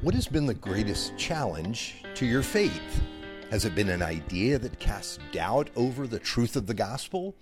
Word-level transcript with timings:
What 0.00 0.14
has 0.14 0.28
been 0.28 0.46
the 0.46 0.54
greatest 0.54 1.16
challenge 1.16 2.04
to 2.14 2.24
your 2.24 2.44
faith? 2.44 3.02
Has 3.50 3.64
it 3.64 3.74
been 3.74 3.88
an 3.88 4.00
idea 4.00 4.56
that 4.56 4.78
casts 4.78 5.18
doubt 5.32 5.70
over 5.74 6.06
the 6.06 6.20
truth 6.20 6.54
of 6.54 6.68
the 6.68 6.74
gospel? 6.74 7.34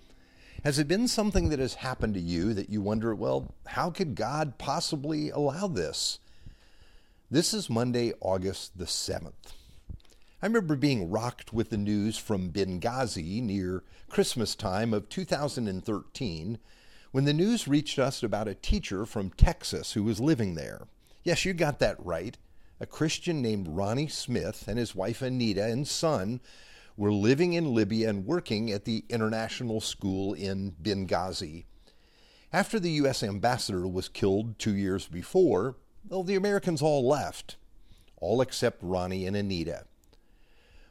Has 0.63 0.79
it 0.79 0.87
been 0.87 1.07
something 1.07 1.49
that 1.49 1.59
has 1.59 1.75
happened 1.75 2.15
to 2.15 2.19
you 2.19 2.55
that 2.55 2.71
you 2.71 2.81
wonder, 2.81 3.13
well, 3.13 3.53
how 3.67 3.91
could 3.91 4.15
God 4.15 4.57
possibly 4.57 5.29
allow 5.29 5.67
this? 5.67 6.17
This 7.29 7.53
is 7.53 7.69
Monday, 7.69 8.13
August 8.21 8.79
the 8.79 8.85
7th. 8.85 9.53
I 10.41 10.47
remember 10.47 10.75
being 10.75 11.11
rocked 11.11 11.53
with 11.53 11.69
the 11.69 11.77
news 11.77 12.17
from 12.17 12.49
Benghazi 12.49 13.39
near 13.39 13.83
Christmas 14.09 14.55
time 14.55 14.95
of 14.95 15.09
2013 15.09 16.57
when 17.11 17.25
the 17.25 17.33
news 17.33 17.67
reached 17.67 17.99
us 17.99 18.23
about 18.23 18.47
a 18.47 18.55
teacher 18.55 19.05
from 19.05 19.29
Texas 19.29 19.93
who 19.93 20.01
was 20.01 20.19
living 20.19 20.55
there. 20.55 20.87
Yes, 21.23 21.45
you 21.45 21.53
got 21.53 21.77
that 21.79 22.03
right. 22.03 22.35
A 22.79 22.85
Christian 22.85 23.41
named 23.41 23.67
Ronnie 23.69 24.07
Smith 24.07 24.67
and 24.67 24.77
his 24.77 24.93
wife 24.93 25.21
Anita 25.21 25.65
and 25.65 25.87
son 25.87 26.39
were 26.95 27.11
living 27.11 27.53
in 27.53 27.73
Libya 27.73 28.09
and 28.09 28.25
working 28.25 28.71
at 28.71 28.85
the 28.85 29.03
international 29.09 29.81
school 29.81 30.33
in 30.33 30.75
Benghazi. 30.81 31.65
After 32.53 32.79
the 32.79 32.91
U.S. 32.91 33.23
ambassador 33.23 33.87
was 33.87 34.07
killed 34.07 34.57
two 34.57 34.75
years 34.75 35.07
before, 35.07 35.75
well, 36.07 36.23
the 36.23 36.35
Americans 36.35 36.81
all 36.81 37.07
left, 37.07 37.57
all 38.17 38.41
except 38.41 38.81
Ronnie 38.81 39.25
and 39.25 39.35
Anita. 39.35 39.85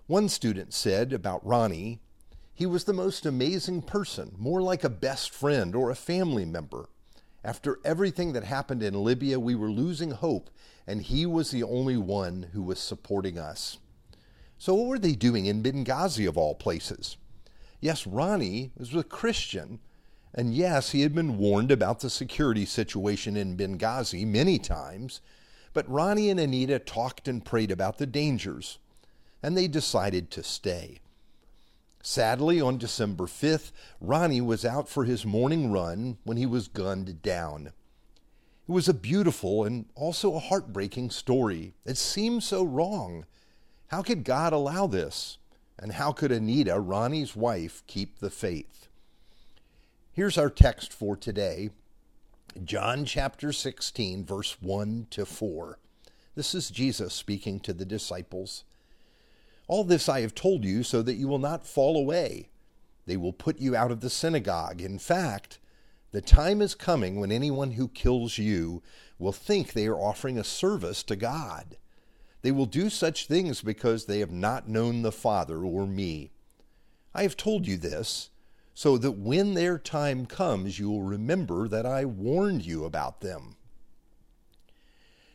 One 0.07 0.29
student 0.29 0.75
said 0.75 1.13
about 1.13 1.47
Ronnie, 1.47 2.01
he 2.53 2.67
was 2.67 2.85
the 2.85 2.93
most 2.93 3.27
amazing 3.27 3.83
person, 3.83 4.35
more 4.39 4.63
like 4.63 4.85
a 4.85 4.89
best 4.89 5.31
friend 5.31 5.75
or 5.75 5.91
a 5.91 5.97
family 5.97 6.45
member. 6.45 6.89
After 7.47 7.79
everything 7.85 8.33
that 8.33 8.43
happened 8.43 8.83
in 8.83 9.05
Libya, 9.05 9.39
we 9.39 9.55
were 9.55 9.71
losing 9.71 10.11
hope, 10.11 10.51
and 10.85 11.01
he 11.01 11.25
was 11.25 11.53
the 11.53 11.63
only 11.63 11.97
one 11.97 12.49
who 12.53 12.61
was 12.61 12.81
supporting 12.81 13.39
us. 13.39 13.79
So, 14.59 14.75
what 14.75 14.89
were 14.89 14.99
they 14.99 15.15
doing 15.15 15.47
in 15.47 15.63
Benghazi, 15.63 16.27
of 16.27 16.37
all 16.37 16.57
places? 16.57 17.17
Yes, 17.81 18.05
Ronnie 18.05 18.73
was 18.77 18.93
a 18.97 19.05
Christian, 19.05 19.79
and 20.35 20.57
yes, 20.57 20.91
he 20.91 21.03
had 21.03 21.15
been 21.15 21.39
warned 21.39 21.71
about 21.71 22.01
the 22.01 22.11
security 22.11 22.67
situation 22.67 23.37
in 23.37 23.57
Benghazi 23.57 24.27
many 24.27 24.59
times, 24.59 25.21
but 25.73 25.89
Ronnie 25.89 26.31
and 26.31 26.41
Anita 26.41 26.81
talked 26.81 27.29
and 27.29 27.45
prayed 27.45 27.71
about 27.71 27.99
the 27.99 28.07
dangers, 28.07 28.79
and 29.41 29.57
they 29.57 29.69
decided 29.69 30.33
to 30.33 30.43
stay. 30.43 30.99
Sadly, 32.09 32.61
on 32.61 32.79
December 32.79 33.25
5th, 33.25 33.73
Ronnie 34.01 34.41
was 34.41 34.65
out 34.65 34.89
for 34.89 35.03
his 35.03 35.27
morning 35.27 35.73
run 35.73 36.19
when 36.23 36.37
he 36.37 36.47
was 36.47 36.69
gunned 36.69 37.21
down. 37.21 37.73
It 38.69 38.71
was 38.71 38.89
a 38.89 38.95
beautiful 38.95 39.65
and 39.65 39.87
also 39.97 40.37
a 40.37 40.39
heartbreaking 40.39 41.11
story. 41.11 41.75
It 41.85 41.97
seemed 41.97 42.45
so 42.45 42.63
wrong. 42.63 43.27
How 43.89 44.03
could 44.03 44.23
God 44.23 44.53
allow 44.53 44.87
this? 44.87 45.39
And 45.81 45.95
how 45.95 46.13
could 46.13 46.31
Anita, 46.31 46.79
Ronnie's 46.79 47.35
wife, 47.35 47.83
keep 47.89 48.21
the 48.21 48.31
faith? 48.31 48.87
Here's 50.13 50.39
our 50.39 50.49
text 50.49 50.93
for 50.93 51.17
today 51.17 51.71
John 52.63 53.05
chapter 53.05 53.53
16, 53.53 54.25
verse 54.25 54.57
1 54.61 55.09
to 55.11 55.27
4. 55.27 55.81
This 56.37 56.55
is 56.55 56.71
Jesus 56.71 57.15
speaking 57.15 57.59
to 57.59 57.73
the 57.73 57.85
disciples. 57.85 58.63
All 59.69 59.85
this 59.85 60.09
I 60.09 60.21
have 60.21 60.35
told 60.35 60.65
you 60.65 60.83
so 60.83 61.03
that 61.03 61.15
you 61.15 61.29
will 61.29 61.39
not 61.39 61.67
fall 61.67 61.97
away. 61.97 62.49
They 63.07 63.17
will 63.17 63.33
put 63.33 63.61
you 63.61 63.75
out 63.75 63.91
of 63.91 64.01
the 64.01 64.11
synagogue. 64.11 64.81
In 64.81 64.99
fact, 64.99 65.59
the 66.13 66.21
time 66.21 66.63
is 66.63 66.75
coming 66.75 67.19
when 67.19 67.33
anyone 67.33 67.73
who 67.73 67.89
kills 67.89 68.39
you 68.39 68.83
will 69.19 69.33
think 69.33 69.73
they 69.73 69.87
are 69.87 70.01
offering 70.01 70.39
a 70.39 70.45
service 70.45 71.03
to 71.05 71.17
God. 71.17 71.77
They 72.43 72.53
will 72.53 72.67
do 72.67 72.91
such 72.91 73.27
things 73.27 73.61
because 73.61 74.07
they 74.07 74.21
have 74.21 74.31
not 74.31 74.69
known 74.69 75.03
the 75.03 75.13
Father 75.13 75.65
or 75.65 75.87
me. 75.87 76.31
I 77.15 77.23
have 77.23 77.37
told 77.37 77.67
you 77.67 77.77
this 77.77 78.31
so 78.73 78.99
that 78.99 79.13
when 79.13 79.55
their 79.55 79.79
time 79.79 80.27
comes, 80.27 80.79
you 80.79 80.91
will 80.91 81.03
remember 81.03 81.67
that 81.67 81.87
I 81.87 82.05
warned 82.05 82.65
you 82.65 82.85
about 82.85 83.21
them. 83.21 83.56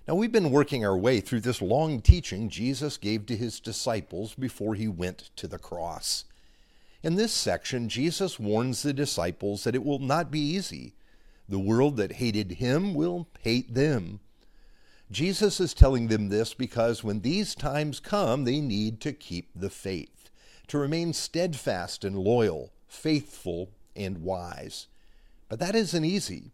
Now, 0.07 0.15
we've 0.15 0.31
been 0.31 0.51
working 0.51 0.83
our 0.83 0.97
way 0.97 1.21
through 1.21 1.41
this 1.41 1.61
long 1.61 2.01
teaching 2.01 2.49
Jesus 2.49 2.97
gave 2.97 3.27
to 3.27 3.35
his 3.35 3.59
disciples 3.59 4.33
before 4.33 4.73
he 4.73 4.87
went 4.87 5.29
to 5.35 5.47
the 5.47 5.59
cross. 5.59 6.25
In 7.03 7.15
this 7.15 7.31
section, 7.31 7.87
Jesus 7.87 8.39
warns 8.39 8.81
the 8.81 8.93
disciples 8.93 9.63
that 9.63 9.75
it 9.75 9.83
will 9.83 9.99
not 9.99 10.31
be 10.31 10.39
easy. 10.39 10.93
The 11.47 11.59
world 11.59 11.97
that 11.97 12.13
hated 12.13 12.53
him 12.53 12.93
will 12.93 13.27
hate 13.41 13.73
them. 13.73 14.19
Jesus 15.11 15.59
is 15.59 15.73
telling 15.73 16.07
them 16.07 16.29
this 16.29 16.53
because 16.53 17.03
when 17.03 17.21
these 17.21 17.53
times 17.53 17.99
come, 17.99 18.45
they 18.45 18.61
need 18.61 19.01
to 19.01 19.13
keep 19.13 19.49
the 19.53 19.69
faith, 19.69 20.29
to 20.67 20.77
remain 20.77 21.13
steadfast 21.13 22.03
and 22.03 22.17
loyal, 22.17 22.71
faithful 22.87 23.69
and 23.95 24.19
wise. 24.23 24.87
But 25.49 25.59
that 25.59 25.75
isn't 25.75 26.05
easy. 26.05 26.51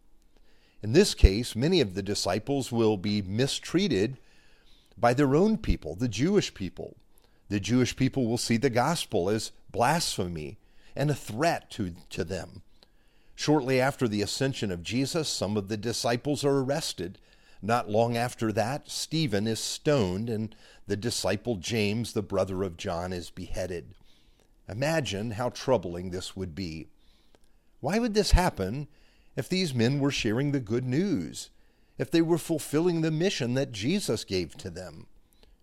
In 0.82 0.92
this 0.92 1.14
case, 1.14 1.56
many 1.56 1.80
of 1.80 1.94
the 1.94 2.02
disciples 2.02 2.70
will 2.70 2.96
be 2.96 3.20
mistreated 3.22 4.18
by 4.96 5.14
their 5.14 5.34
own 5.34 5.58
people, 5.58 5.94
the 5.94 6.08
Jewish 6.08 6.54
people. 6.54 6.96
The 7.48 7.60
Jewish 7.60 7.96
people 7.96 8.26
will 8.26 8.38
see 8.38 8.56
the 8.56 8.70
gospel 8.70 9.28
as 9.30 9.52
blasphemy 9.70 10.58
and 10.94 11.10
a 11.10 11.14
threat 11.14 11.70
to, 11.72 11.94
to 12.10 12.24
them. 12.24 12.62
Shortly 13.34 13.80
after 13.80 14.08
the 14.08 14.22
ascension 14.22 14.70
of 14.70 14.82
Jesus, 14.82 15.28
some 15.28 15.56
of 15.56 15.68
the 15.68 15.76
disciples 15.76 16.44
are 16.44 16.58
arrested. 16.58 17.18
Not 17.62 17.88
long 17.88 18.16
after 18.16 18.52
that, 18.52 18.90
Stephen 18.90 19.46
is 19.46 19.60
stoned, 19.60 20.28
and 20.28 20.54
the 20.86 20.96
disciple 20.96 21.56
James, 21.56 22.12
the 22.12 22.22
brother 22.22 22.62
of 22.62 22.76
John, 22.76 23.12
is 23.12 23.30
beheaded. 23.30 23.94
Imagine 24.68 25.32
how 25.32 25.50
troubling 25.50 26.10
this 26.10 26.36
would 26.36 26.54
be. 26.54 26.88
Why 27.80 27.98
would 27.98 28.14
this 28.14 28.32
happen 28.32 28.88
if 29.38 29.48
these 29.48 29.72
men 29.72 30.00
were 30.00 30.10
sharing 30.10 30.50
the 30.50 30.58
good 30.58 30.84
news, 30.84 31.50
if 31.96 32.10
they 32.10 32.20
were 32.20 32.38
fulfilling 32.38 33.02
the 33.02 33.10
mission 33.12 33.54
that 33.54 33.70
Jesus 33.70 34.24
gave 34.24 34.56
to 34.56 34.68
them. 34.68 35.06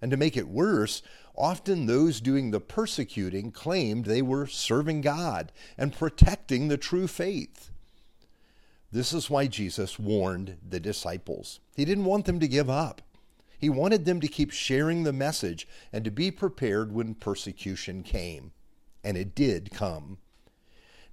And 0.01 0.09
to 0.11 0.17
make 0.17 0.37
it 0.37 0.47
worse, 0.47 1.01
often 1.35 1.85
those 1.85 2.21
doing 2.21 2.51
the 2.51 2.61
persecuting 2.61 3.51
claimed 3.51 4.05
they 4.05 4.21
were 4.21 4.47
serving 4.47 5.01
God 5.01 5.51
and 5.77 5.91
protecting 5.91 6.69
the 6.69 6.77
true 6.77 7.05
faith. 7.05 7.69
This 8.93 9.11
is 9.11 9.29
why 9.29 9.47
Jesus 9.47 9.99
warned 9.99 10.55
the 10.65 10.79
disciples. 10.79 11.59
He 11.75 11.83
didn't 11.83 12.05
want 12.05 12.23
them 12.23 12.39
to 12.39 12.47
give 12.47 12.69
up. 12.69 13.01
He 13.59 13.67
wanted 13.67 14.05
them 14.05 14.21
to 14.21 14.29
keep 14.29 14.51
sharing 14.51 15.03
the 15.03 15.11
message 15.11 15.67
and 15.91 16.05
to 16.05 16.11
be 16.11 16.31
prepared 16.31 16.93
when 16.93 17.13
persecution 17.13 18.03
came. 18.03 18.53
And 19.03 19.17
it 19.17 19.35
did 19.35 19.69
come. 19.71 20.19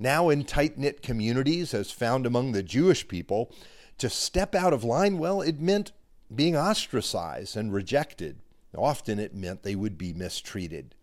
Now, 0.02 0.30
in 0.30 0.42
tight 0.42 0.76
knit 0.76 1.00
communities, 1.00 1.72
as 1.72 1.92
found 1.92 2.26
among 2.26 2.50
the 2.50 2.64
Jewish 2.64 3.06
people, 3.06 3.52
to 3.98 4.10
step 4.10 4.52
out 4.52 4.72
of 4.72 4.82
line, 4.82 5.16
well, 5.16 5.40
it 5.40 5.60
meant 5.60 5.92
being 6.34 6.56
ostracized 6.56 7.56
and 7.56 7.72
rejected. 7.72 8.41
Often 8.76 9.20
it 9.20 9.32
meant 9.32 9.62
they 9.62 9.76
would 9.76 9.96
be 9.96 10.12
mistreated. 10.12 10.96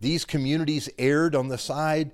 These 0.00 0.24
communities 0.24 0.90
erred 0.98 1.36
on 1.36 1.46
the 1.46 1.56
side 1.56 2.10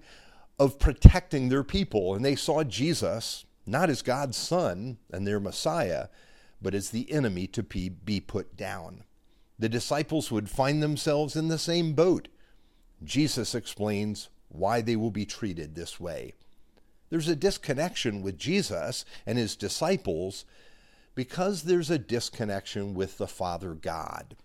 of 0.58 0.78
protecting 0.78 1.48
their 1.48 1.64
people, 1.64 2.14
and 2.14 2.22
they 2.22 2.36
saw 2.36 2.62
Jesus 2.62 3.46
not 3.64 3.88
as 3.88 4.02
God's 4.02 4.36
Son 4.36 4.98
and 5.10 5.26
their 5.26 5.40
Messiah, 5.40 6.08
but 6.60 6.74
as 6.74 6.90
the 6.90 7.10
enemy 7.10 7.46
to 7.46 7.62
be 7.62 8.20
put 8.20 8.54
down. 8.54 9.04
The 9.58 9.70
disciples 9.70 10.30
would 10.30 10.50
find 10.50 10.82
themselves 10.82 11.36
in 11.36 11.48
the 11.48 11.56
same 11.56 11.94
boat. 11.94 12.28
Jesus 13.02 13.54
explains 13.54 14.28
why 14.52 14.80
they 14.80 14.96
will 14.96 15.10
be 15.10 15.24
treated 15.24 15.74
this 15.74 15.98
way. 15.98 16.34
There's 17.10 17.28
a 17.28 17.36
disconnection 17.36 18.22
with 18.22 18.38
Jesus 18.38 19.04
and 19.26 19.36
his 19.36 19.56
disciples 19.56 20.44
because 21.14 21.64
there's 21.64 21.90
a 21.90 21.98
disconnection 21.98 22.94
with 22.94 23.18
the 23.18 23.26
Father 23.26 23.74
God. 23.74 24.36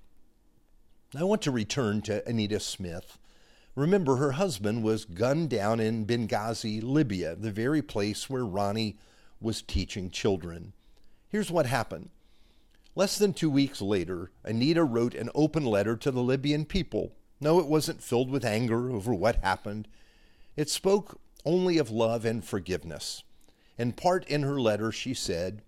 I 1.18 1.24
want 1.24 1.42
to 1.44 1.52
return 1.52 2.02
to 2.04 2.28
Anita 2.28 2.60
Smith. 2.60 3.18
Remember, 3.76 4.18
her 4.18 4.34
husband 4.34 4.84
was 4.84 5.06
gunned 5.06 5.50
down 5.50 5.80
in 5.80 6.06
Benghazi, 6.06 6.82
Libya, 6.84 7.36
the 7.36 7.52
very 7.52 7.82
place 7.82 8.30
where 8.30 8.46
Ronnie 8.46 8.98
was 9.40 9.62
teaching 9.62 10.10
children. 10.10 10.74
Here's 11.30 11.52
what 11.52 11.68
happened. 11.68 12.10
Less 12.96 13.18
than 13.18 13.34
two 13.34 13.50
weeks 13.50 13.82
later, 13.82 14.32
Anita 14.44 14.84
wrote 14.84 15.14
an 15.14 15.30
open 15.36 15.64
letter 15.64 15.96
to 15.96 16.12
the 16.12 16.24
Libyan 16.24 16.66
people 16.66 17.14
no, 17.40 17.60
it 17.60 17.68
wasn't 17.68 18.04
filled 18.04 18.32
with 18.32 18.46
anger 18.46 18.92
over 18.92 19.14
what 19.14 19.44
happened. 19.44 19.88
It 20.56 20.70
spoke 20.70 21.20
only 21.46 21.78
of 21.78 21.92
love 21.92 22.26
and 22.26 22.44
forgiveness. 22.44 23.24
In 23.78 23.94
part 23.94 24.28
in 24.28 24.42
her 24.44 24.60
letter, 24.60 24.92
she 24.92 25.14
said, 25.14 25.62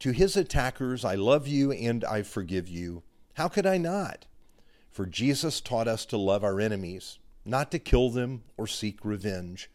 To 0.00 0.10
his 0.10 0.36
attackers, 0.36 1.04
I 1.04 1.14
love 1.14 1.46
you 1.46 1.70
and 1.70 2.04
I 2.04 2.22
forgive 2.22 2.68
you. 2.68 3.02
How 3.34 3.48
could 3.48 3.66
I 3.66 3.78
not? 3.78 4.26
For 4.90 5.06
Jesus 5.06 5.60
taught 5.60 5.88
us 5.88 6.04
to 6.06 6.16
love 6.16 6.44
our 6.44 6.60
enemies, 6.60 7.18
not 7.44 7.70
to 7.70 7.78
kill 7.78 8.10
them 8.10 8.42
or 8.56 8.66
seek 8.66 9.04
revenge. 9.04 9.70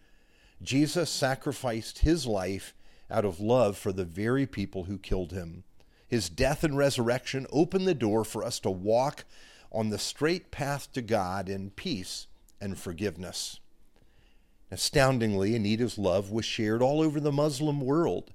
Jesus 0.61 1.09
sacrificed 1.09 1.99
his 1.99 2.25
life 2.25 2.73
out 3.09 3.25
of 3.25 3.39
love 3.39 3.77
for 3.77 3.91
the 3.91 4.05
very 4.05 4.45
people 4.45 4.85
who 4.85 4.97
killed 4.97 5.31
him. 5.31 5.63
His 6.07 6.29
death 6.29 6.63
and 6.63 6.77
resurrection 6.77 7.47
opened 7.51 7.87
the 7.87 7.93
door 7.93 8.23
for 8.23 8.43
us 8.43 8.59
to 8.61 8.71
walk 8.71 9.25
on 9.71 9.89
the 9.89 9.99
straight 9.99 10.51
path 10.51 10.91
to 10.93 11.01
God 11.01 11.49
in 11.49 11.71
peace 11.71 12.27
and 12.59 12.77
forgiveness. 12.77 13.59
Astoundingly, 14.71 15.55
Anita's 15.55 15.97
love 15.97 16.31
was 16.31 16.45
shared 16.45 16.81
all 16.81 17.01
over 17.01 17.19
the 17.19 17.31
Muslim 17.31 17.81
world. 17.81 18.31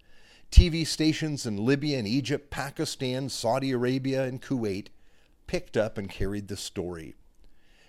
TV 0.50 0.86
stations 0.86 1.46
in 1.46 1.64
Libya 1.64 1.98
and 1.98 2.08
Egypt, 2.08 2.50
Pakistan, 2.50 3.28
Saudi 3.28 3.70
Arabia, 3.70 4.24
and 4.24 4.42
Kuwait 4.42 4.88
picked 5.46 5.76
up 5.76 5.98
and 5.98 6.08
carried 6.08 6.48
the 6.48 6.56
story. 6.56 7.14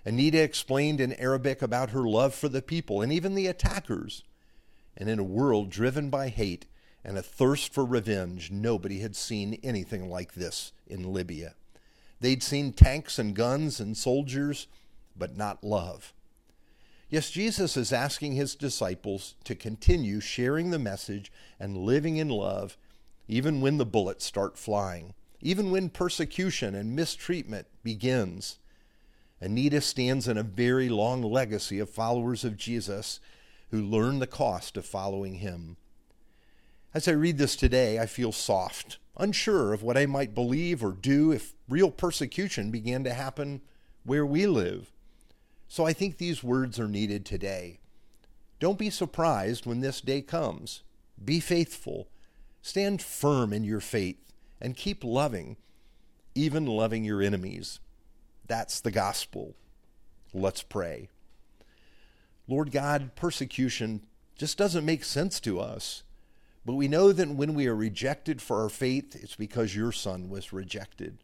Anita 0.03 0.41
explained 0.41 1.01
in 1.01 1.13
Arabic 1.13 1.61
about 1.61 1.89
her 1.89 2.03
love 2.03 2.35
for 2.35 2.47
the 2.47 2.61
people 2.61 3.01
and 3.01 3.11
even 3.11 3.33
the 3.33 3.47
attackers. 3.47 4.23
And 4.95 5.09
in 5.09 5.19
a 5.19 5.23
world 5.23 5.69
driven 5.69 6.09
by 6.09 6.29
hate 6.29 6.67
and 7.03 7.17
a 7.17 7.23
thirst 7.23 7.73
for 7.73 7.83
revenge, 7.83 8.51
nobody 8.51 8.99
had 8.99 9.15
seen 9.15 9.59
anything 9.63 10.09
like 10.09 10.33
this 10.33 10.71
in 10.87 11.11
Libya. 11.11 11.55
They'd 12.25 12.41
seen 12.41 12.73
tanks 12.73 13.19
and 13.19 13.35
guns 13.35 13.79
and 13.79 13.95
soldiers, 13.95 14.65
but 15.15 15.37
not 15.37 15.63
love. 15.63 16.11
Yes, 17.07 17.29
Jesus 17.29 17.77
is 17.77 17.93
asking 17.93 18.31
his 18.33 18.55
disciples 18.55 19.35
to 19.43 19.53
continue 19.53 20.19
sharing 20.19 20.71
the 20.71 20.79
message 20.79 21.31
and 21.59 21.77
living 21.77 22.17
in 22.17 22.29
love 22.29 22.79
even 23.27 23.61
when 23.61 23.77
the 23.77 23.85
bullets 23.85 24.25
start 24.25 24.57
flying, 24.57 25.13
even 25.39 25.69
when 25.69 25.91
persecution 25.91 26.73
and 26.73 26.95
mistreatment 26.95 27.67
begins. 27.83 28.57
Anita 29.39 29.79
stands 29.79 30.27
in 30.27 30.35
a 30.35 30.41
very 30.41 30.89
long 30.89 31.21
legacy 31.21 31.77
of 31.77 31.91
followers 31.91 32.43
of 32.43 32.57
Jesus 32.57 33.19
who 33.69 33.79
learn 33.79 34.17
the 34.17 34.25
cost 34.25 34.77
of 34.77 34.85
following 34.87 35.35
him. 35.35 35.77
As 36.91 37.07
I 37.07 37.11
read 37.11 37.37
this 37.37 37.55
today, 37.55 37.99
I 37.99 38.07
feel 38.07 38.31
soft, 38.31 38.97
unsure 39.15 39.73
of 39.73 39.83
what 39.83 39.95
I 39.95 40.07
might 40.07 40.33
believe 40.33 40.83
or 40.83 40.91
do 40.91 41.31
if 41.31 41.53
real 41.67 41.91
persecution 41.91 42.71
began 42.71 43.03
to 43.03 43.13
happen 43.13 43.61
where 44.03 44.25
we 44.25 44.45
live. 44.47 44.91
So 45.67 45.85
I 45.85 45.93
think 45.93 46.17
these 46.17 46.43
words 46.43 46.79
are 46.79 46.87
needed 46.87 47.25
today. 47.25 47.79
Don't 48.59 48.77
be 48.77 48.89
surprised 48.89 49.65
when 49.65 49.81
this 49.81 49.99
day 50.01 50.21
comes. 50.21 50.83
Be 51.23 51.39
faithful. 51.39 52.07
Stand 52.61 53.01
firm 53.01 53.51
in 53.51 53.63
your 53.63 53.79
faith 53.79 54.33
and 54.61 54.77
keep 54.77 55.03
loving, 55.03 55.57
even 56.33 56.65
loving 56.65 57.03
your 57.03 57.21
enemies. 57.21 57.79
That's 58.47 58.79
the 58.79 58.91
gospel. 58.91 59.55
Let's 60.33 60.63
pray. 60.63 61.09
Lord 62.47 62.71
God, 62.71 63.15
persecution 63.15 64.01
just 64.37 64.57
doesn't 64.57 64.85
make 64.85 65.03
sense 65.03 65.39
to 65.41 65.59
us. 65.59 66.03
But 66.65 66.73
we 66.73 66.87
know 66.87 67.11
that 67.11 67.29
when 67.29 67.53
we 67.53 67.67
are 67.67 67.75
rejected 67.75 68.41
for 68.41 68.61
our 68.61 68.69
faith, 68.69 69.15
it's 69.15 69.35
because 69.35 69.75
your 69.75 69.91
Son 69.91 70.29
was 70.29 70.51
rejected. 70.51 71.19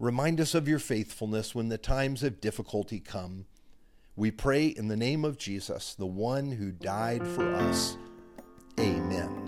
Remind 0.00 0.40
us 0.40 0.54
of 0.54 0.66
your 0.66 0.78
faithfulness 0.78 1.54
when 1.54 1.68
the 1.68 1.76
times 1.76 2.22
of 2.22 2.40
difficulty 2.40 3.00
come. 3.00 3.44
We 4.16 4.30
pray 4.30 4.68
in 4.68 4.88
the 4.88 4.96
name 4.96 5.26
of 5.26 5.36
Jesus, 5.36 5.94
the 5.94 6.06
one 6.06 6.52
who 6.52 6.72
died 6.72 7.28
for 7.28 7.54
us. 7.54 7.98
Amen. 8.78 9.39